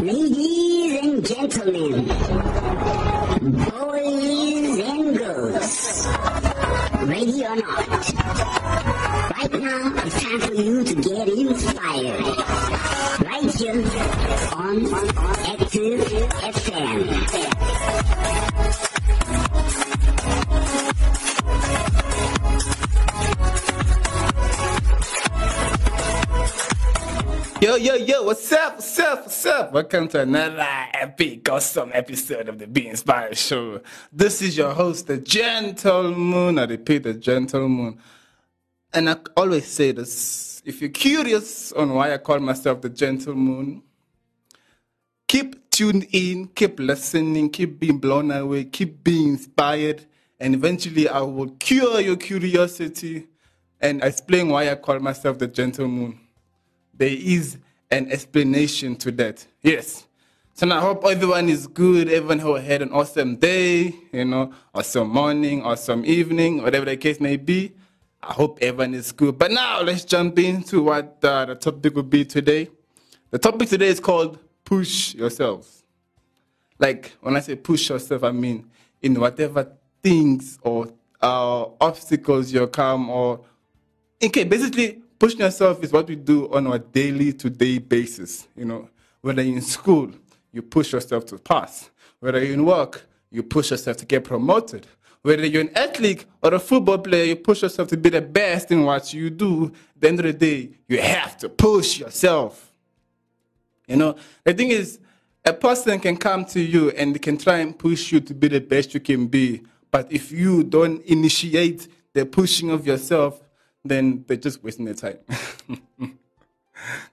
[0.00, 2.06] Ladies and gentlemen,
[3.68, 6.06] boys and girls,
[7.04, 8.14] ready or not,
[9.30, 12.24] right now it's time for you to get inspired.
[13.24, 13.84] Right here
[14.56, 14.94] on
[15.46, 16.00] Active
[16.40, 17.51] FM.
[27.62, 29.70] Yo, yo, yo, what's up, what's up, what's up?
[29.70, 33.80] Welcome to another epic, awesome episode of the Be Inspired Show.
[34.12, 36.58] This is your host, the Gentle Moon.
[36.58, 38.00] I repeat, the Gentle Moon.
[38.92, 43.36] And I always say this if you're curious on why I call myself the Gentle
[43.36, 43.84] Moon,
[45.28, 50.04] keep tuned in, keep listening, keep being blown away, keep being inspired,
[50.40, 53.28] and eventually I will cure your curiosity
[53.80, 56.18] and explain why I call myself the Gentle Moon
[56.94, 57.58] there is
[57.90, 59.46] an explanation to that.
[59.62, 60.06] Yes.
[60.54, 62.10] So now I hope everyone is good.
[62.10, 67.20] Everyone who had an awesome day, you know, awesome morning, awesome evening, whatever the case
[67.20, 67.72] may be.
[68.22, 69.38] I hope everyone is good.
[69.38, 72.68] But now let's jump into what uh, the topic will be today.
[73.30, 75.82] The topic today is called push yourself.
[76.78, 82.66] Like when I say push yourself, I mean in whatever things or uh, obstacles you
[82.68, 83.40] come or
[84.22, 88.48] okay, basically pushing yourself is what we do on a daily to day basis.
[88.56, 88.88] You know,
[89.20, 90.10] whether you're in school,
[90.50, 91.90] you push yourself to pass.
[92.18, 94.84] Whether you're in work, you push yourself to get promoted.
[95.22, 98.72] Whether you're an athlete or a football player, you push yourself to be the best
[98.72, 99.66] in what you do.
[99.66, 102.72] At the end of the day, you have to push yourself.
[103.86, 104.98] You know, the thing is,
[105.44, 108.60] a person can come to you and can try and push you to be the
[108.60, 109.62] best you can be.
[109.92, 113.40] But if you don't initiate the pushing of yourself,
[113.84, 115.18] then they're just wasting their time.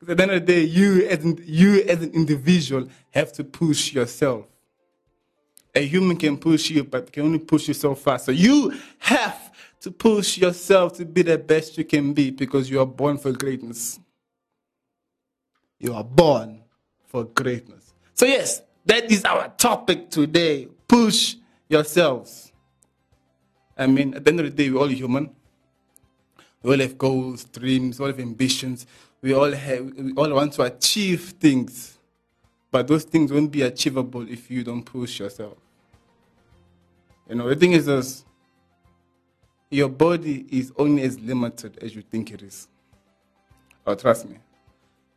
[0.01, 3.43] at the end of the day, you as, an, you as an individual have to
[3.43, 4.45] push yourself.
[5.75, 8.19] A human can push you, but can only push you so far.
[8.19, 9.51] So you have
[9.81, 13.31] to push yourself to be the best you can be because you are born for
[13.31, 13.99] greatness.
[15.79, 16.63] You are born
[17.07, 17.93] for greatness.
[18.13, 20.67] So, yes, that is our topic today.
[20.87, 21.35] Push
[21.69, 22.51] yourselves.
[23.77, 25.33] I mean, at the end of the day, we're all human.
[26.61, 28.85] We all have goals, dreams, all have ambitions.
[29.21, 31.97] We all have, we all want to achieve things,
[32.71, 35.57] but those things won't be achievable if you don't push yourself.
[37.27, 38.25] You know, the thing is this:
[39.69, 42.67] your body is only as limited as you think it is.
[43.85, 44.37] Oh, trust me.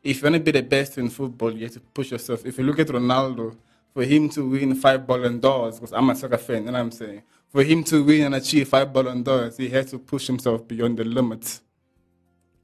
[0.03, 2.45] If you want to be the best in football, you have to push yourself.
[2.45, 3.57] If you look at Ronaldo,
[3.95, 7.23] for him to win five Ballon d'Ors, because I'm a soccer fan, and I'm saying,
[7.53, 10.97] for him to win and achieve five Ballon d'Ors, he has to push himself beyond
[10.99, 11.61] the limits.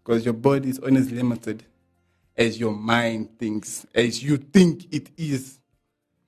[0.03, 1.63] Because your body is only as limited
[2.35, 5.59] as your mind thinks, as you think it is.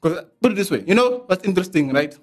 [0.01, 2.17] Because put it this way, you know what's interesting, right?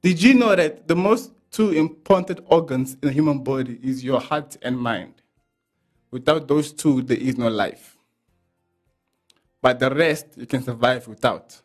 [0.00, 4.20] Did you know that the most two important organs in the human body is your
[4.20, 5.14] heart and mind?
[6.10, 7.98] Without those two, there is no life.
[9.60, 11.60] But the rest you can survive without.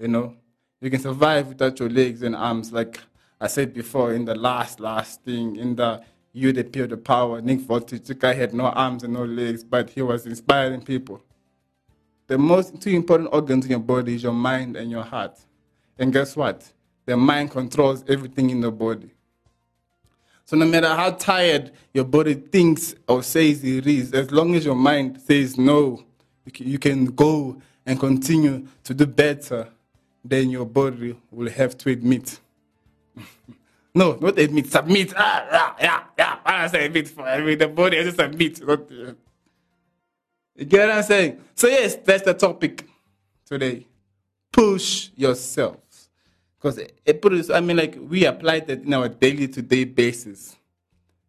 [0.00, 0.36] You know,
[0.80, 3.00] you can survive without your legs and arms, like
[3.40, 6.02] I said before in the last last thing in the
[6.32, 7.40] you the peer the power.
[7.40, 11.22] Nick Vujicic, the guy had no arms and no legs, but he was inspiring people.
[12.28, 15.38] The most two important organs in your body is your mind and your heart.
[15.98, 16.72] And guess what?
[17.06, 19.10] The mind controls everything in the body.
[20.44, 24.64] So no matter how tired your body thinks or says it is, as long as
[24.64, 26.04] your mind says no,
[26.56, 29.68] you can go and continue to do better,
[30.24, 32.40] then your body will have to admit.
[33.94, 35.12] no, not admit, submit.
[35.16, 36.38] Ah, yeah, yeah, yeah.
[36.44, 38.66] I say admit for I the body has to submit.
[38.66, 39.12] Not, uh,
[40.56, 41.40] you get what I'm saying?
[41.54, 42.86] So yes, that's the topic
[43.46, 43.86] today.
[44.52, 46.10] Push yourselves.
[46.58, 50.56] Because it put I mean, like we apply that in our daily to day basis.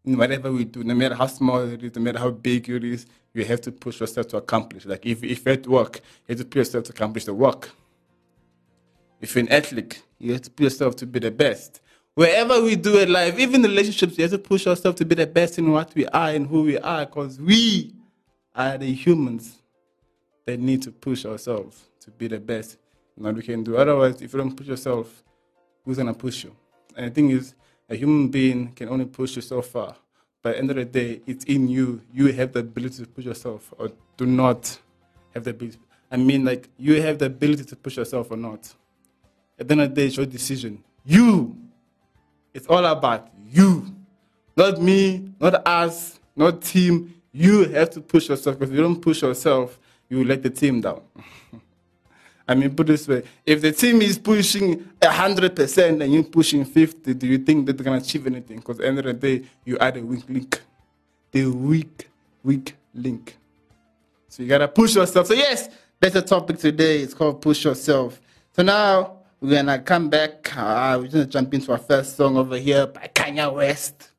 [0.04, 2.84] In whatever we do, no matter how small it is, no matter how big it
[2.84, 4.86] is, you have to push yourself to accomplish.
[4.86, 7.70] Like if, if at work, you have to push yourself to accomplish the work.
[9.22, 11.80] If you're an athlete, you have to push yourself to be the best.
[12.16, 15.16] Wherever we do in life, even in relationships, you have to push yourself to be
[15.16, 17.94] the best in what we are and who we are, because we
[18.56, 19.60] are the humans
[20.46, 22.78] that need to push ourselves to be the best
[23.16, 23.78] in what we can do.
[23.78, 25.24] Otherwise, if you don't push yourself,
[25.86, 26.56] who's gonna push you?
[26.98, 27.54] And the thing is,
[27.90, 29.96] a human being can only push you so far.
[30.42, 32.02] But at the end of the day, it's in you.
[32.12, 34.80] You have the ability to push yourself or do not
[35.36, 35.78] have the ability.
[36.10, 38.74] I mean, like, you have the ability to push yourself or not.
[39.62, 40.84] At the end of the day, it's your decision.
[41.06, 41.56] You.
[42.52, 43.86] It's all about you.
[44.58, 47.14] Not me, not us, not team.
[47.32, 49.78] You have to push yourself because if you don't push yourself,
[50.10, 51.02] you let the team down.
[52.48, 56.66] I mean, put this way: if the team is pushing hundred percent and you're pushing
[56.66, 58.58] fifty, do you think that they're gonna achieve anything?
[58.58, 60.62] Because at the end of the day, you are the weak link,
[61.32, 62.10] the weak,
[62.44, 63.38] weak link.
[64.28, 65.28] So you gotta push yourself.
[65.28, 65.70] So yes,
[66.00, 67.02] that's the topic today.
[67.02, 68.20] It's called push yourself.
[68.54, 70.56] So now we're gonna come back.
[70.56, 74.12] Uh, we're gonna jump into our first song over here by Kanye West.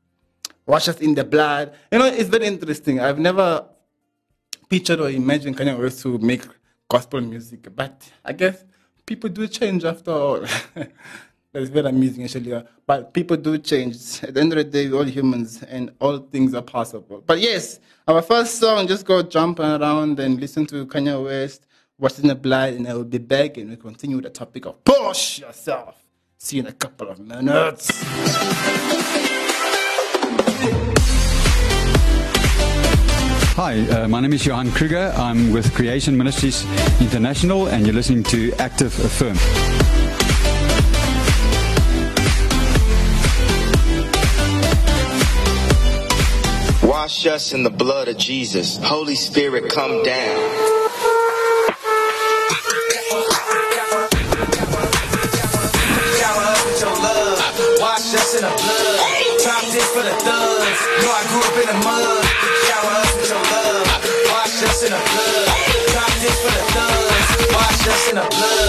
[0.66, 1.72] Wash us in the blood.
[1.92, 2.98] You know, it's very interesting.
[2.98, 3.64] I've never
[4.68, 6.42] pictured or imagined Kanye West to make
[6.88, 8.64] gospel music, but I guess
[9.06, 10.40] people do change after all.
[11.52, 12.60] That's very amusing, actually.
[12.86, 14.24] But people do change.
[14.24, 17.22] At the end of the day, we're all humans, and all things are possible.
[17.24, 17.78] But yes,
[18.08, 21.66] our first song, just go jumping around and listen to Kanye West,
[22.02, 24.30] What's in the Blood, and I will be back, and we we'll continue with the
[24.30, 25.94] topic of push yourself.
[26.36, 27.92] See you in a couple of minutes.
[33.54, 35.12] Hi, uh, my name is Johan Kruger.
[35.16, 36.64] I'm with Creation Ministries
[37.00, 39.38] International, and you're listening to Active FM.
[46.82, 48.76] Wash us in the blood of Jesus.
[48.78, 50.61] Holy Spirit, come down.
[58.32, 59.40] Us in the blood.
[59.44, 60.80] Drop this for the thugs.
[61.04, 62.24] Know I grew up in the mud.
[62.64, 63.84] Shower us with your love.
[64.32, 65.48] Wash us in the blood.
[65.92, 67.52] Drop this for the thugs.
[67.52, 68.61] Wash us in the blood.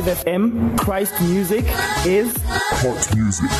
[0.00, 0.78] To Active FM.
[0.78, 1.64] Christ Music
[2.06, 3.50] is Hot music.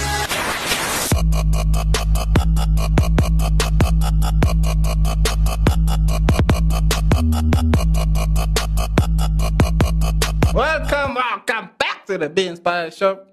[10.55, 13.27] Welcome, welcome back to the Be Inspired Show.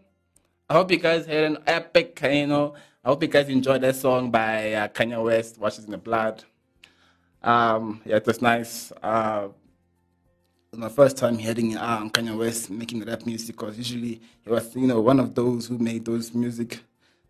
[0.70, 2.74] I hope you guys had an epic, you know.
[3.06, 5.98] I hope you guys enjoyed that song by uh, Kanye West, Wash Us in the
[5.98, 6.44] Blood.
[7.42, 8.92] Um, yeah, it was nice.
[9.02, 9.67] Uh, it
[10.78, 14.76] was my first time hearing um, Kanye West making rap music because usually he was,
[14.76, 16.80] you know, one of those who made those music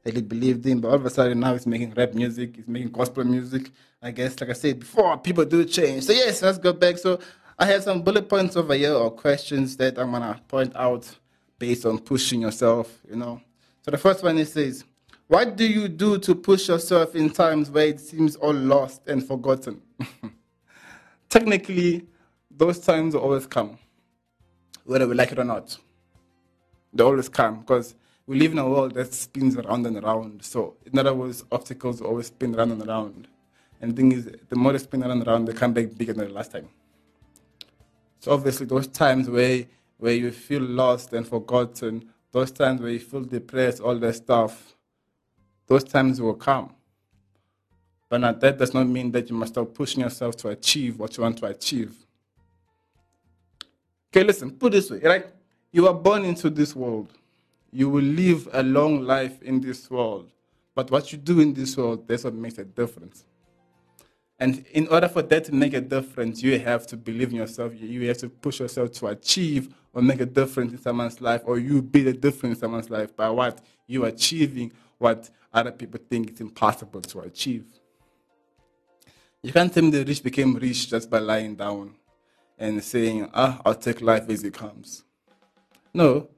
[0.03, 0.81] that he believed in.
[0.81, 3.71] But all of a sudden now he's making rap music, he's making gospel music.
[4.01, 6.03] I guess, like I said before, people do change.
[6.03, 6.97] So yes, let's go back.
[6.97, 7.19] So
[7.57, 11.09] I have some bullet points over here or questions that I'm gonna point out
[11.57, 13.41] based on pushing yourself, you know.
[13.83, 14.83] So the first one it says,
[15.27, 19.25] What do you do to push yourself in times where it seems all lost and
[19.25, 19.81] forgotten?
[21.29, 22.07] Technically,
[22.57, 23.77] those times always come,
[24.83, 25.77] whether we like it or not.
[26.93, 27.95] They always come because
[28.25, 30.43] we live in a world that spins around and around.
[30.43, 33.27] So, in other words, obstacles always spin around and around.
[33.79, 36.13] And the thing is, the more they spin around and around, they come back bigger
[36.13, 36.67] than the last time.
[38.19, 39.65] So obviously, those times where
[39.97, 44.75] where you feel lost and forgotten, those times where you feel depressed, all that stuff,
[45.65, 46.73] those times will come.
[48.09, 51.17] But now that does not mean that you must stop pushing yourself to achieve what
[51.17, 52.06] you want to achieve.
[54.17, 55.27] Okay, listen, put this way, right?
[55.71, 57.13] You are born into this world.
[57.71, 60.31] You will live a long life in this world.
[60.73, 63.25] But what you do in this world, that's what makes a difference.
[64.39, 67.73] And in order for that to make a difference, you have to believe in yourself.
[67.79, 71.43] You- You have to push yourself to achieve or make a difference in someone's life,
[71.45, 75.71] or you be the difference in someone's life by what you are achieving, what other
[75.71, 77.65] people think it's impossible to achieve.
[79.43, 81.93] You can't tell me the rich became rich just by lying down
[82.57, 85.03] and saying, ah, I'll take life as it comes.
[85.93, 86.29] No,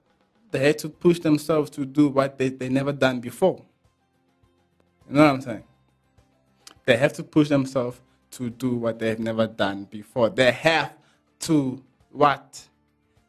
[0.52, 3.64] they had to push themselves to do what they, they never done before.
[5.08, 5.64] You know what I'm saying?
[6.86, 10.30] They have to push themselves to do what they have never done before.
[10.30, 10.94] They have
[11.42, 12.68] to what?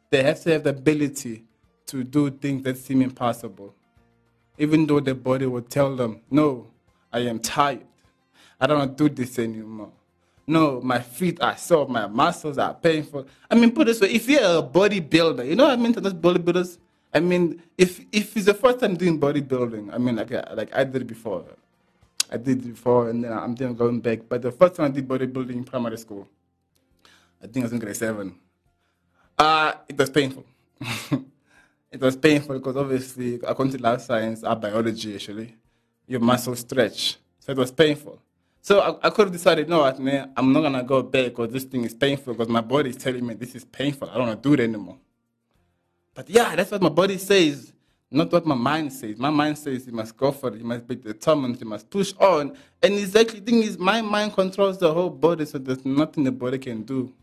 [0.09, 1.43] They have to have the ability
[1.87, 3.75] to do things that seem impossible.
[4.57, 6.67] Even though the body will tell them, no,
[7.11, 7.85] I am tired.
[8.59, 9.91] I don't want to do this anymore.
[10.51, 13.25] No, my feet are sore, my muscles are painful.
[13.49, 15.93] I mean, put it this way, if you're a bodybuilder, you know what I mean
[15.93, 16.77] to those bodybuilders?
[17.13, 20.75] I mean, if if it's the first time doing bodybuilding, I mean, like, uh, like
[20.75, 21.45] I did before.
[22.29, 24.27] I did before, and then I'm then going back.
[24.27, 26.27] But the first time I did bodybuilding in primary school,
[27.41, 28.35] I think I was in grade seven.
[29.37, 30.43] Uh, it was painful.
[31.91, 35.55] it was painful because obviously, according to life science, our biology actually,
[36.07, 37.15] your muscles stretch.
[37.39, 38.19] So it was painful.
[38.61, 41.63] So I, I could have decided, no, man, I'm not gonna go back because this
[41.63, 44.09] thing is painful because my body is telling me this is painful.
[44.09, 44.97] I don't want to do it anymore.
[46.13, 47.73] But yeah, that's what my body says,
[48.11, 49.17] not what my mind says.
[49.17, 52.13] My mind says you must go for it, you must be determined, you must push
[52.19, 52.55] on.
[52.83, 56.31] And exactly the thing is, my mind controls the whole body, so there's nothing the
[56.31, 57.13] body can do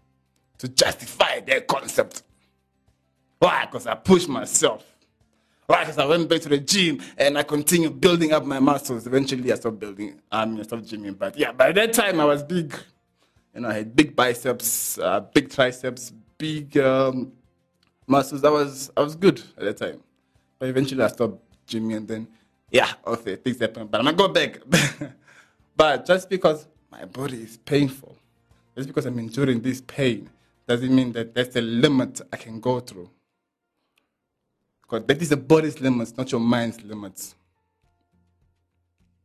[0.59, 2.23] to justify that concept.
[3.38, 3.66] Why?
[3.66, 4.85] Because I push myself.
[5.69, 5.81] Why?
[5.81, 9.07] Because I went back to the gym and I continued building up my muscles.
[9.07, 11.19] Eventually, I stopped building, I mean, I stopped gymming.
[11.19, 12.75] But yeah, by that time, I was big.
[13.55, 17.33] You know, I had big biceps, uh, big triceps, big um,
[18.07, 18.43] muscles.
[18.45, 20.01] I was, I was good at that time.
[20.59, 22.29] But eventually, I stopped gymming and then,
[22.71, 23.89] yeah, okay, things happen.
[23.89, 25.13] But I'm going to go back.
[25.77, 28.17] but just because my body is painful,
[28.75, 30.31] just because I'm enduring this pain,
[30.67, 33.11] doesn't mean that that's the limit I can go through.
[34.88, 37.35] Because that is the body's limits, not your mind's limits.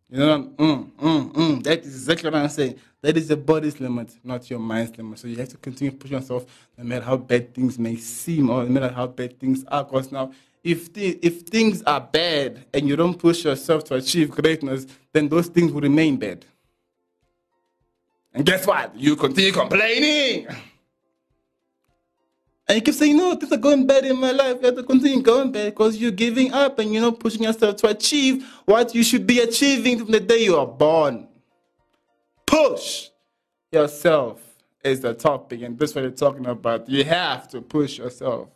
[0.10, 2.76] You know, mm, mm, mm, that is exactly what I'm saying.
[3.02, 5.20] That is the body's limit, not your mind's limit.
[5.20, 6.46] So you have to continue pushing yourself
[6.78, 9.84] no matter how bad things may seem or no matter how bad things are.
[9.84, 10.32] Because now,
[10.64, 15.30] if, the, if things are bad and you don't push yourself to achieve greatness, then
[15.30, 16.46] those things will remain bad.
[18.34, 18.96] And guess what?
[18.96, 20.48] You continue complaining.
[22.74, 24.58] And you keep saying, no, things are going bad in my life.
[24.60, 27.76] You have to continue going bad because you're giving up and you're not pushing yourself
[27.76, 31.28] to achieve what you should be achieving from the day you are born.
[32.48, 33.10] Push
[33.72, 34.42] yourself
[34.84, 36.90] is the topic, and that's what you're talking about.
[36.90, 38.50] You have to push yourself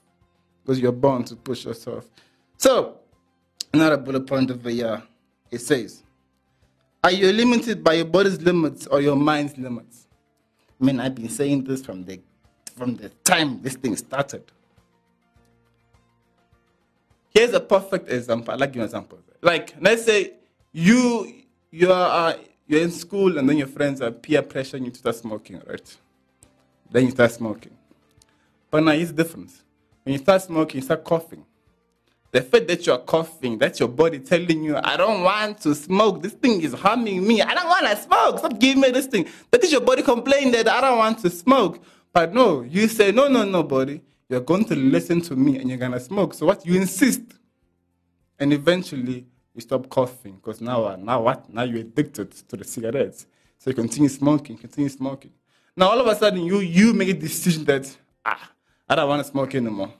[0.63, 2.09] because you're born to push yourself.
[2.57, 2.97] So,
[3.71, 5.03] another bullet point over here
[5.51, 6.01] it says,
[7.03, 10.07] Are you limited by your body's limits or your mind's limits?
[10.81, 12.19] I mean, I've been saying this from the
[12.77, 14.43] from the time this thing started.
[17.33, 18.53] Here's a perfect example.
[18.53, 19.19] I like your example.
[19.41, 20.33] Like, let's say
[20.71, 24.91] you you are uh, you're in school and then your friends are peer pressuring you
[24.91, 25.97] to start smoking, right?
[26.91, 27.73] Then you start smoking.
[28.69, 29.51] But now it's different.
[30.03, 31.43] When you start smoking, you start coughing.
[32.31, 36.21] The fact that you're coughing, that's your body telling you, I don't want to smoke.
[36.21, 37.41] This thing is harming me.
[37.41, 38.39] I don't want to smoke.
[38.39, 39.27] Stop giving me this thing.
[39.49, 41.79] That is your body complaining that I don't want to smoke.
[42.13, 44.01] But no, you say, no, no, no, body.
[44.29, 46.33] You're going to listen to me and you're going to smoke.
[46.33, 46.65] So what?
[46.65, 47.21] You insist.
[48.39, 51.51] And eventually, you stop coughing because now, uh, now what?
[51.51, 53.25] Now you're addicted to the cigarettes.
[53.57, 55.31] So you continue smoking, continue smoking.
[55.75, 57.95] Now all of a sudden, you you make a decision that
[58.25, 58.51] ah,
[58.89, 59.93] I don't want to smoke anymore.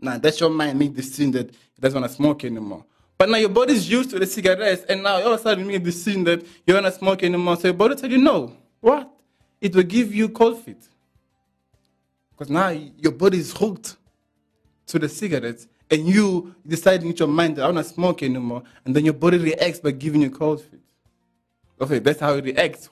[0.00, 2.84] Now that's your mind make decision that it doesn't want to smoke anymore.
[3.16, 5.72] But now your body's used to the cigarettes, and now all of a sudden you
[5.72, 7.56] make a decision that you don't want to smoke anymore.
[7.56, 8.52] So your body tell you no.
[8.80, 9.10] What?
[9.60, 10.88] It will give you cold feet.
[12.36, 13.96] Because now your body is hooked
[14.86, 18.22] to the cigarettes, and you decide in your mind that I don't want to smoke
[18.22, 20.80] anymore, and then your body reacts by giving you cold feet.
[21.80, 22.90] Okay, that's how it reacts.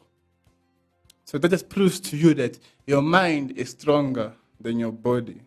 [1.25, 5.41] So that just proves to you that your mind is stronger than your body.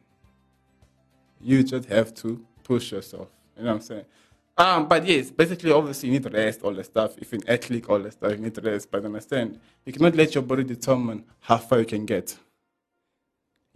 [1.42, 3.30] You just have to push yourself.
[3.58, 4.06] You know what I'm saying?
[4.58, 7.18] Um, but yes, basically, obviously, you need to rest, all the stuff.
[7.18, 8.90] If you're an athlete, all the stuff, you need to rest.
[8.90, 12.38] But understand, you cannot let your body determine how far you can get.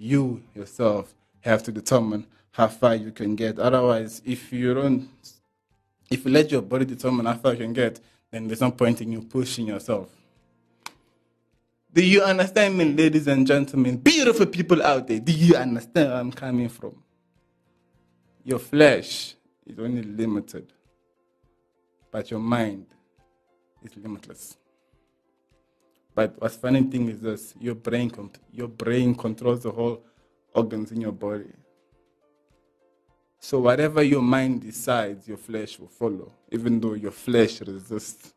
[0.02, 3.60] You yourself have to determine how far you can get.
[3.60, 5.10] Otherwise, if you don't,
[6.10, 8.00] if you let your body determine how far you can get,
[8.32, 10.10] then there's no point in you pushing yourself.
[11.92, 13.98] Do you understand me, ladies and gentlemen?
[13.98, 16.96] Beautiful people out there, do you understand where I'm coming from?
[18.46, 19.36] Your flesh,
[19.70, 20.74] is only limited,
[22.12, 22.88] but your mind
[23.84, 24.58] is limitless.
[26.20, 28.12] But what's funny thing is this: your brain,
[28.52, 30.04] your brain controls the whole
[30.54, 31.54] organs in your body.
[33.40, 38.34] So whatever your mind decides, your flesh will follow, even though your flesh resists.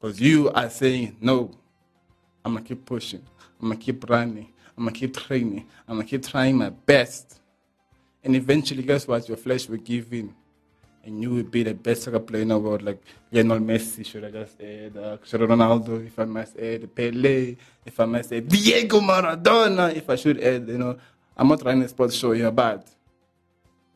[0.00, 1.50] Because you are saying, no,
[2.42, 3.26] I'm gonna keep pushing,
[3.60, 7.40] I'm gonna keep running, I'm gonna keep training, I'm gonna keep trying my best.
[8.24, 9.28] And eventually, guess what?
[9.28, 10.34] Your flesh will give in.
[11.04, 14.24] And you would be the best soccer player in the world, like Lionel Messi, should
[14.24, 18.48] I just add, uh, Cristiano Ronaldo, if I must add, Pele, if I must add,
[18.48, 20.96] Diego Maradona, if I should add, you know.
[21.36, 22.86] I'm not running a sports show here, but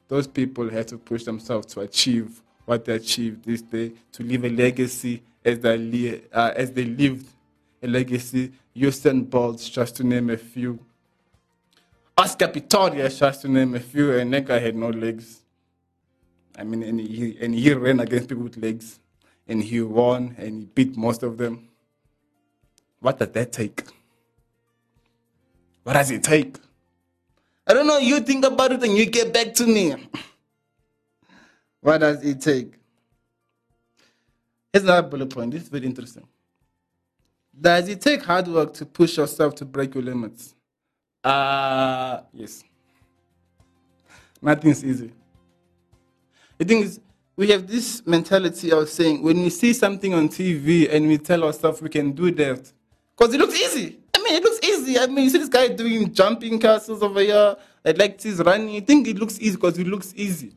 [0.09, 4.45] those people had to push themselves to achieve what they achieved this day, to leave
[4.45, 7.29] a legacy as they, uh, as they lived
[7.83, 8.53] a legacy.
[8.75, 10.79] Usain Bolt, just to name a few.
[12.19, 15.43] Oscar Pistorius, just to name a few, and that had no legs.
[16.57, 18.99] I mean, and he, and he ran against people with legs,
[19.47, 21.69] and he won, and he beat most of them.
[23.01, 23.85] What does that take?
[25.83, 26.57] What does it take?
[27.67, 27.99] I don't know.
[27.99, 29.95] You think about it and you get back to me.
[31.81, 32.73] What does it take?
[34.73, 35.53] Here's another bullet point.
[35.53, 36.27] This is very interesting.
[37.61, 40.57] Does it take hard work to push yourself to break your limits?
[41.23, 42.65] Uh, yes.
[44.43, 45.13] Nothing's easy.
[46.59, 47.01] The thing is,
[47.37, 51.45] we have this mentality of saying when we see something on TV and we tell
[51.45, 52.73] ourselves we can do that
[53.17, 53.99] because it looks easy.
[54.15, 54.99] I mean, it looks easy.
[54.99, 58.71] I mean, you see this guy doing jumping castles over here, like he's running.
[58.71, 60.53] You think it looks easy because it looks easy.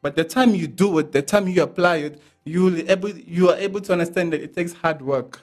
[0.00, 3.56] But the time you do it, the time you apply it, you able you are
[3.56, 5.40] able to understand that it takes hard work.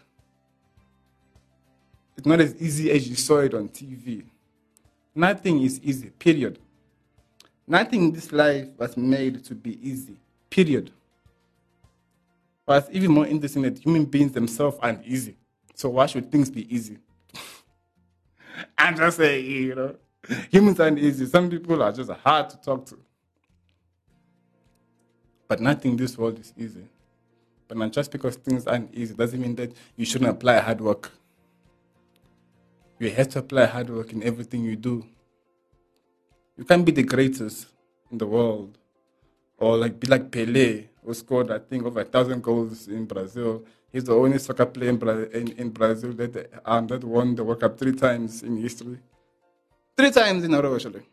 [2.17, 4.23] It's not as easy as you saw it on TV.
[5.13, 6.59] Nothing is easy, period.
[7.67, 10.17] Nothing in this life was made to be easy,
[10.49, 10.91] period.
[12.65, 15.35] But it's even more interesting that human beings themselves aren't easy.
[15.73, 16.97] So why should things be easy?
[18.77, 19.95] I'm just saying, you know,
[20.51, 21.25] humans aren't easy.
[21.25, 22.97] Some people are just hard to talk to.
[25.47, 26.87] But nothing in this world is easy.
[27.67, 31.11] But not just because things aren't easy doesn't mean that you shouldn't apply hard work.
[32.99, 35.05] You have to apply hard work in everything you do.
[36.57, 37.67] You can't be the greatest
[38.11, 38.77] in the world,
[39.57, 43.65] or like be like Pele, who scored I think over a thousand goals in Brazil.
[43.91, 47.43] He's the only soccer player in, Bra- in, in Brazil that um, that won the
[47.43, 48.99] World Cup three times in history.
[49.97, 51.03] Three times in a row, actually.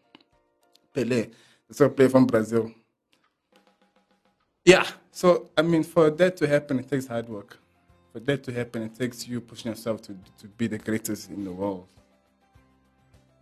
[0.95, 1.31] Pele,
[1.69, 2.73] the soccer player from Brazil.
[4.65, 7.59] Yeah, so I mean, for that to happen, it takes hard work.
[8.13, 11.45] For that to happen, it takes you pushing yourself to, to be the greatest in
[11.45, 11.89] the world.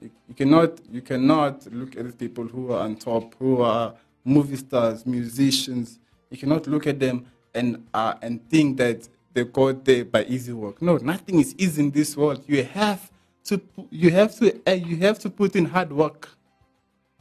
[0.01, 5.05] You, cannot you cannot look at people who are on top, who are movie stars,
[5.05, 5.99] musicians.
[6.31, 10.53] You cannot look at them and uh, and think that they got there by easy
[10.53, 10.81] work.
[10.81, 12.45] No, nothing is easy in this world.
[12.47, 13.11] You have
[13.45, 13.61] to
[13.91, 16.29] you have to uh, you have to put in hard work.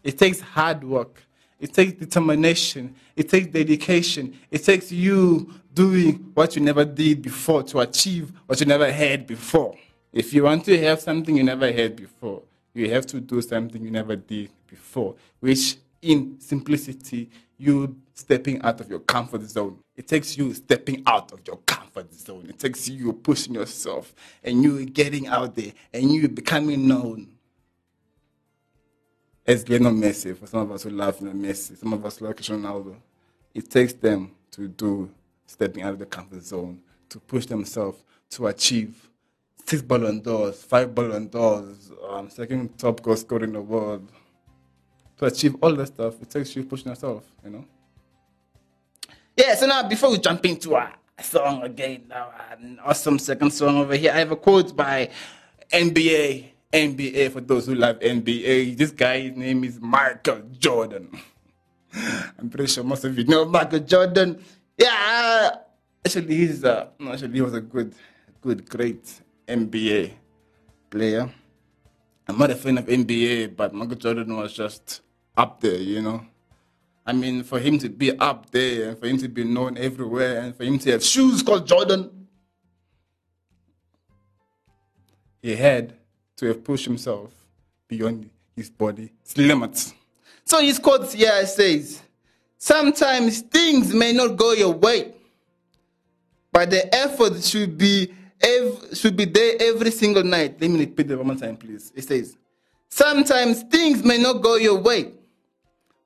[0.04, 1.24] It takes hard work.
[1.60, 2.96] It takes determination.
[3.16, 4.40] It takes dedication.
[4.50, 9.28] It takes you doing what you never did before to achieve what you never had
[9.28, 9.76] before.
[10.14, 13.84] If you want to have something you never had before, you have to do something
[13.84, 19.80] you never did before, which in simplicity, you stepping out of your comfort zone.
[19.96, 22.46] It takes you stepping out of your comfort zone.
[22.48, 27.30] It takes you pushing yourself and you getting out there and you becoming known
[29.46, 32.38] as Lionel Messi, for some of us who love Lionel Messi, some of us like
[32.38, 32.96] Ronaldo,
[33.54, 35.10] it takes them to do
[35.48, 36.80] stepping out of the comfort zone,
[37.10, 39.09] to push themselves to achieve
[39.70, 44.12] six Ballon d'Ors, five Ballon d'Ors, um, second top goal scorer in the world.
[45.18, 47.66] To achieve all that stuff, it takes you pushing yourself, you know?
[49.38, 53.78] Yeah, so now before we jump into a song again, now an awesome second song
[53.78, 55.10] over here, I have a quote by
[55.72, 56.46] NBA.
[56.74, 58.78] NBA for those who love NBA.
[58.78, 61.10] This guy's name is Michael Jordan.
[62.40, 64.42] I'm pretty sure most of you know Michael Jordan.
[64.78, 65.50] Yeah,
[66.06, 67.94] actually he's uh, actually he was a good,
[68.42, 70.12] good, great NBA
[70.90, 71.30] player.
[72.28, 75.02] I'm not a fan of NBA, but Michael Jordan was just
[75.36, 76.26] up there, you know.
[77.06, 80.42] I mean, for him to be up there and for him to be known everywhere
[80.42, 82.28] and for him to have shoes called Jordan,
[85.42, 85.96] he had
[86.38, 87.34] to have pushed himself
[87.88, 89.94] beyond his body's limits.
[90.46, 92.02] So his quotes here says,
[92.58, 95.14] Sometimes things may not go your way,
[96.52, 98.14] but the effort should be
[98.94, 100.60] should be there every single night.
[100.60, 101.92] Let me repeat that one more time, please.
[101.96, 102.38] It says,
[102.90, 105.14] Sometimes things may not go your way,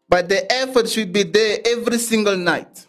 [0.10, 2.86] But the effort should be there every single night.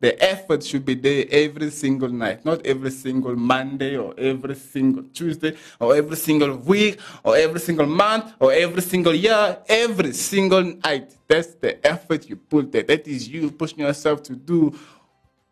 [0.00, 5.02] The effort should be there every single night, not every single Monday or every single
[5.14, 9.58] Tuesday or every single week or every single month or every single year.
[9.66, 11.16] Every single night.
[11.26, 12.82] That's the effort you put there.
[12.82, 14.78] That is you pushing yourself to do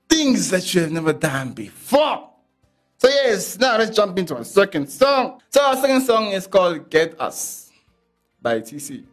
[0.09, 2.31] things that you have never done before.
[2.99, 5.41] So yes, now let's jump into our second song.
[5.51, 7.71] So our second song is called Get Us
[8.41, 9.05] by TC.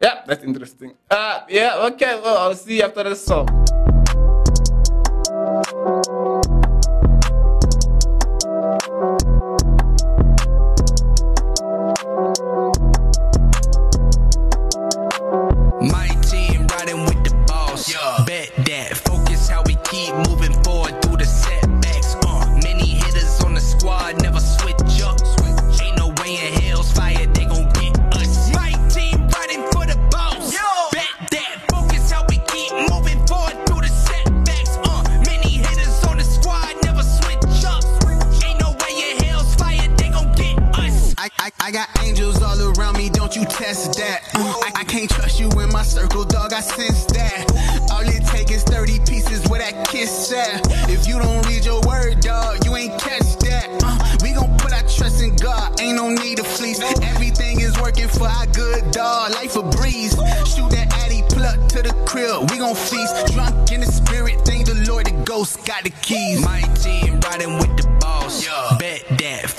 [0.00, 0.94] Yeah, that's interesting.
[1.10, 3.91] Uh, yeah, okay, well, I'll see you after the song.
[59.22, 60.12] Good, life a breeze.
[60.46, 63.32] Shoot that addy plug to the crib, we gon' feast.
[63.32, 66.40] Drunk in the spirit, thank the Lord, the ghost got the keys.
[66.40, 68.46] My team riding with the boss.
[68.78, 69.51] Bet that.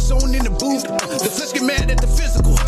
[0.00, 0.82] Zone in the booth.
[0.82, 2.59] The flesh get mad at the physical.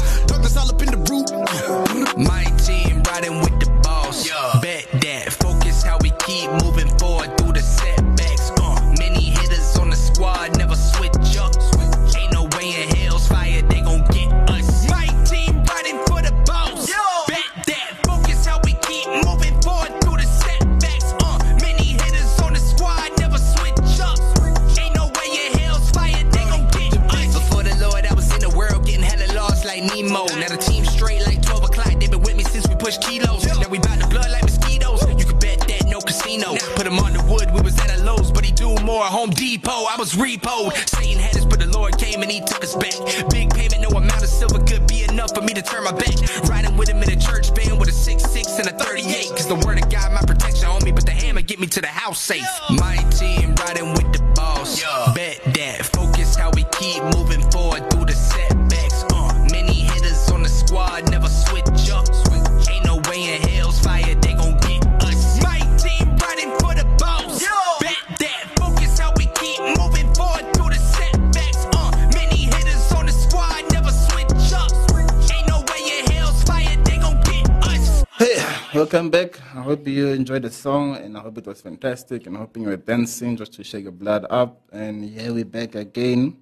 [79.72, 82.76] Hope you enjoyed the song and I hope it was fantastic and hoping you were
[82.76, 84.60] dancing just to shake your blood up.
[84.70, 86.36] And yeah, we're back again.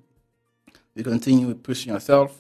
[0.97, 2.37] We continue with pushing yourself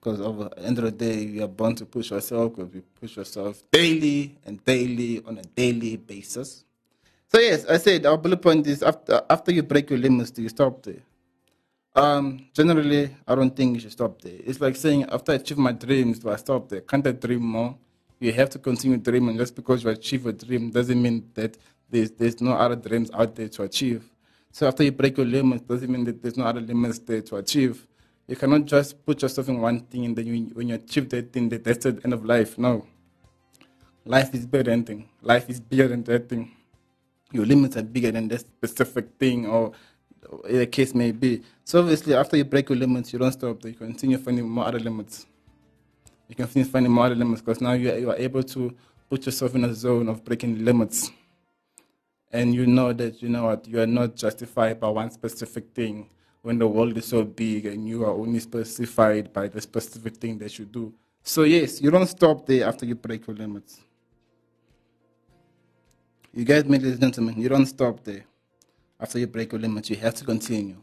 [0.00, 2.80] because at the end of the day, you are born to push yourself because we
[2.80, 6.64] push yourself daily and daily on a daily basis.
[7.30, 10.40] So yes, I said our bullet point is after after you break your limits, do
[10.40, 11.02] you stop there?
[11.94, 14.38] Um, generally, I don't think you should stop there.
[14.46, 16.80] It's like saying, after I achieve my dreams, do I stop there?
[16.80, 17.76] Can't I dream more?
[18.18, 19.36] You have to continue dreaming.
[19.36, 21.56] Just because you achieve a dream doesn't mean that
[21.88, 24.04] there's, there's no other dreams out there to achieve.
[24.50, 27.36] So after you break your limits, doesn't mean that there's no other limits there to
[27.36, 27.86] achieve.
[28.26, 31.32] You cannot just put yourself in one thing and then you, when you achieve that
[31.32, 32.58] thing, that that's the end of life.
[32.58, 32.86] No.
[34.04, 35.08] Life is bigger than thing.
[35.22, 36.52] Life is bigger than that thing
[37.32, 39.72] your limits are bigger than that specific thing or
[40.44, 41.42] the case may be.
[41.64, 43.64] So obviously, after you break your limits, you don't stop.
[43.64, 45.26] You continue finding more other limits.
[46.28, 48.74] You can finding more other limits because now you are, you are able to
[49.08, 51.10] put yourself in a zone of breaking limits.
[52.30, 56.10] And you know that, you know what, you are not justified by one specific thing
[56.42, 60.38] when the world is so big and you are only specified by the specific thing
[60.38, 60.92] that you do.
[61.22, 63.80] So yes, you don't stop there after you break your limits.
[66.34, 68.24] You me, ladies and gentlemen, you don't stop there.
[69.00, 70.76] After you break your limits, you have to continue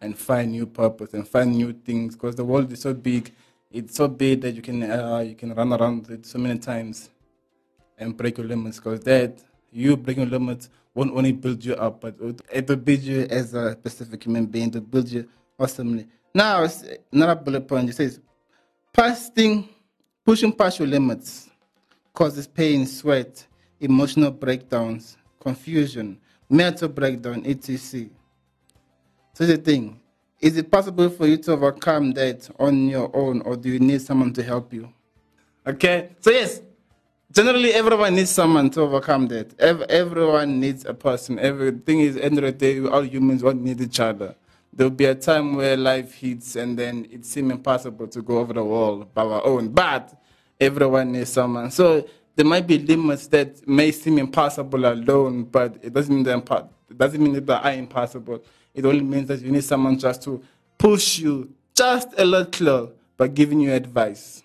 [0.00, 3.32] and find new purpose and find new things because the world is so big.
[3.72, 7.08] It's so big that you can uh, you can run around it so many times
[7.98, 12.14] and break your limits because that you breaking limits won't only build you up, but
[12.52, 15.26] it will build you as a specific human being to build you
[15.58, 16.06] awesomely.
[16.34, 17.88] Now, it's another bullet point.
[17.88, 18.20] It says,
[18.92, 19.68] passing,
[20.24, 21.48] pushing past your limits
[22.12, 23.46] causes pain, sweat,
[23.80, 26.18] emotional breakdowns, confusion,
[26.50, 28.10] mental breakdown, etc.
[29.32, 29.98] So the thing,
[30.42, 34.02] is it possible for you to overcome that on your own, or do you need
[34.02, 34.92] someone to help you?
[35.64, 36.60] Okay, so yes,
[37.30, 39.58] generally everyone needs someone to overcome that.
[39.60, 41.38] Ev- everyone needs a person.
[41.38, 44.34] Everything is end of the day, all humans all need each other.
[44.72, 48.52] There'll be a time where life hits and then it seems impossible to go over
[48.52, 49.68] the wall by our own.
[49.68, 50.12] But
[50.60, 51.70] everyone needs someone.
[51.70, 56.68] So there might be limits that may seem impossible alone, but it doesn't mean impo-
[56.96, 58.42] doesn't mean that they are impossible.
[58.74, 60.42] It only means that you need someone just to
[60.78, 64.42] push you just a little by giving you advice.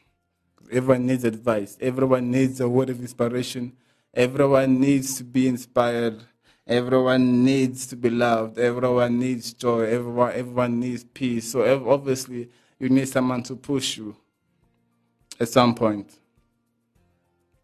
[0.72, 1.78] Everyone needs advice.
[1.80, 3.74] Everyone needs a word of inspiration.
[4.13, 6.22] Everyone needs to be inspired.
[6.66, 8.60] Everyone needs to be loved.
[8.60, 9.84] Everyone needs joy.
[9.84, 11.52] Everyone, everyone needs peace.
[11.52, 14.16] So obviously, you need someone to push you
[15.40, 16.12] at some point,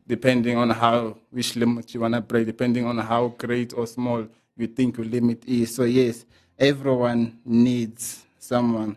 [0.08, 4.68] depending on how which limit you wanna break, depending on how great or small you
[4.68, 5.76] think your limit is.
[5.76, 6.26] So yes,
[6.64, 8.96] everyone needs someone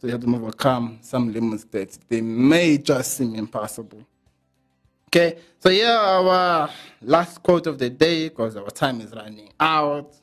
[0.00, 4.04] to help them overcome some limits that they may just seem impossible.
[5.08, 6.70] Okay, so here our
[7.02, 10.14] last quote of the day, because our time is running out,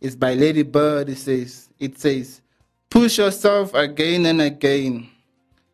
[0.00, 1.08] is by Larry Bird.
[1.08, 2.40] It says, it says,
[2.88, 5.08] push yourself again and again.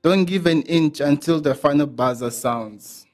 [0.03, 3.07] Don't give an inch until the final buzzer sounds.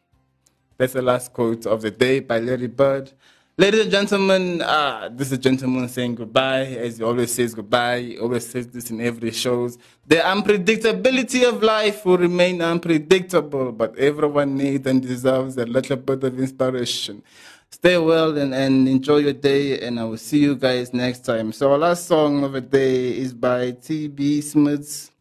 [0.79, 3.11] That's the last quote of the day by Larry Bird.
[3.59, 8.01] Ladies and gentlemen, uh, this is a gentleman saying goodbye, as he always says goodbye.
[8.01, 9.79] He always says this in every shows.
[10.07, 16.23] The unpredictability of life will remain unpredictable, but everyone needs and deserves a little bit
[16.25, 17.23] of inspiration.
[17.71, 21.51] Stay well and, and enjoy your day, and I will see you guys next time.
[21.51, 24.43] So our last song of the day is by T.B.
[24.43, 25.13] Smith's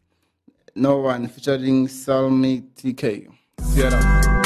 [0.74, 3.30] No One featuring Salmi TK.
[3.62, 4.45] See you around.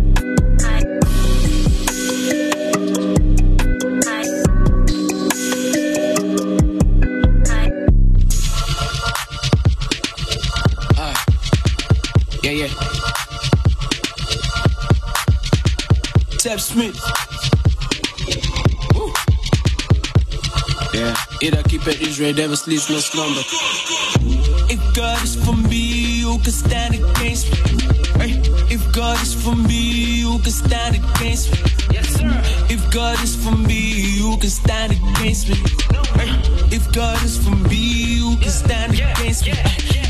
[12.43, 12.67] Yeah, yeah.
[16.39, 16.97] Tab Smith.
[18.95, 19.13] Woo.
[20.91, 23.41] Yeah, it I keep it Israel, never sleeps, no slumber.
[24.73, 27.57] If God is for me, who can stand against me?
[28.17, 28.41] Hey,
[28.73, 31.59] if God is for me, who can stand against me?
[31.93, 32.41] Yes, sir.
[32.73, 35.57] If God is for me, who can stand against me?
[36.17, 40.00] Hey, if God is for me, who can stand against me?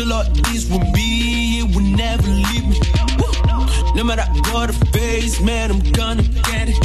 [0.00, 2.80] The Lord is with me, He will never leave me.
[3.94, 6.76] No matter what I face, man, I'm gonna get it.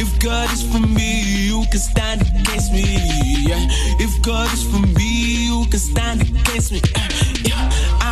[0.00, 2.82] If God is for me, who can stand against me?
[4.00, 6.80] If God is for me, who can stand against me?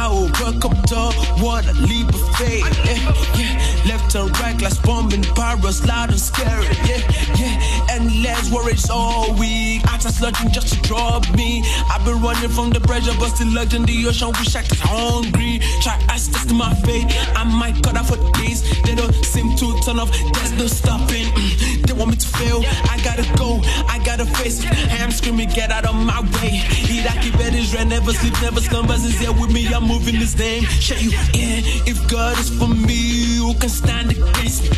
[0.08, 0.96] Work up to
[1.42, 2.64] what a leap of faith.
[2.86, 3.12] Yeah.
[3.36, 3.86] Yeah.
[3.86, 6.64] Left and right, glass bombing, pyros, loud and scary.
[6.88, 7.02] Yeah.
[7.36, 7.90] Yeah.
[7.90, 9.82] Endless worries all week.
[10.00, 11.62] Just lurking just to drop me.
[11.90, 14.32] I've been running from the pressure, but still in the ocean.
[14.38, 15.60] Wish I could hungry.
[15.82, 17.04] Try ice test my fate.
[17.36, 18.64] I might cut off for days.
[18.84, 20.10] They don't seem to turn off.
[20.32, 21.28] There's no stopping.
[21.36, 21.86] Mm.
[21.86, 22.64] They want me to fail.
[22.88, 23.60] I gotta go.
[23.92, 24.72] I gotta face it.
[25.02, 26.64] I'm screaming, get out of my way.
[26.88, 27.84] Eat, I keep it Israel.
[27.84, 29.04] Never sleep, never slumbers.
[29.04, 29.68] Is here with me.
[29.68, 30.62] I'm moving this name.
[30.86, 31.64] Show you in.
[31.90, 34.70] If God is for me, who can stand against me?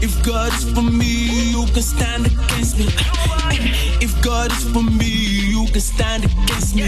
[0.00, 2.86] If God is for me, who can stand against me?
[4.00, 6.84] If God is for me, who can stand against me?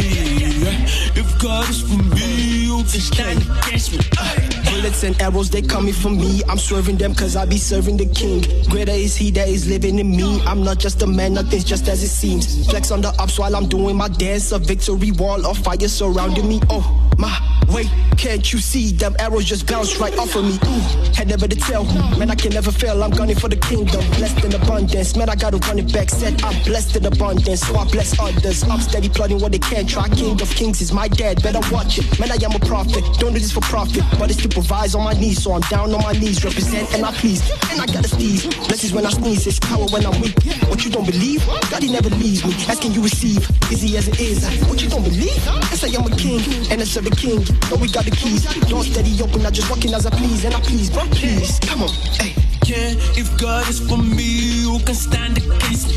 [1.20, 4.47] If God is for me, who can stand against me?
[4.78, 6.40] Bullets and arrows, they coming for me.
[6.48, 8.44] I'm swerving them cause I be serving the king.
[8.70, 10.40] Greater is he that is living in me.
[10.42, 12.70] I'm not just a man, nothing's just as it seems.
[12.70, 14.52] Flex on the ups while I'm doing my dance.
[14.52, 16.60] A victory wall of fire surrounding me.
[16.70, 17.84] Oh, my way,
[18.16, 18.92] can't you see?
[18.92, 20.58] Them arrows just bounce right off of me.
[20.66, 21.84] Ooh, had never to tell.
[22.18, 23.02] Man, I can never fail.
[23.02, 24.00] I'm gunning for the kingdom.
[24.18, 25.16] Blessed in abundance.
[25.16, 26.10] Man, I gotta run it back.
[26.10, 27.60] Said I'm blessed in abundance.
[27.66, 28.62] So I bless others.
[28.64, 29.88] I'm steady plotting what they can't.
[29.88, 30.08] try.
[30.08, 31.42] King of kings is my dad.
[31.42, 32.18] Better watch it.
[32.18, 33.04] Man, I am a prophet.
[33.18, 34.02] Don't do this for profit.
[34.18, 35.42] But it's to provide on my knees.
[35.42, 36.44] So I'm down on my knees.
[36.44, 37.42] Represent and I please.
[37.70, 38.46] And I got a sneeze.
[38.68, 39.46] Blessings when I sneeze.
[39.46, 40.36] It's power when I'm weak.
[40.68, 41.46] What you don't believe?
[41.70, 42.52] God, he never leaves me.
[42.68, 43.48] Asking you receive.
[43.70, 44.44] Easy as it is.
[44.68, 45.38] What you don't believe?
[45.48, 46.40] I am a king.
[46.70, 47.44] And I serve a king.
[47.70, 48.44] Know we got the keys.
[48.68, 49.44] Don't steady open.
[49.44, 50.44] I just walking as I please.
[50.44, 51.58] And I please, bro, please.
[51.60, 51.90] Come on.
[52.18, 52.34] Hey.
[52.68, 55.96] Yeah, if God is for me, who can stand against me?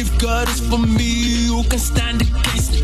[0.00, 2.80] If God is for me, who can stand against me?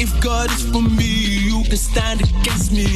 [0.00, 2.86] If God is for me, who can stand against me?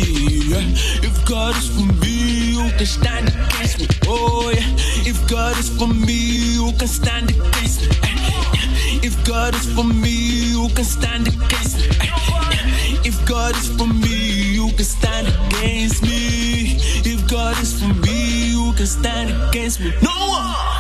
[1.07, 3.87] If God is for me, who can stand against me?
[4.09, 4.75] Oh yeah,
[5.07, 7.89] if God is for me, who can stand against me?
[9.07, 12.48] If God is for me, who can stand against me?
[13.39, 16.75] God is for me, who can stand against me?
[17.07, 19.93] If God is for me, who can stand against me?
[20.03, 20.78] No one!